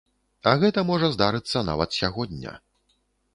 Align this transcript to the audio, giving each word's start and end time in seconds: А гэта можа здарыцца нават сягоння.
А 0.51 0.53
гэта 0.61 0.83
можа 0.91 1.09
здарыцца 1.17 1.63
нават 1.69 1.93
сягоння. 1.99 2.57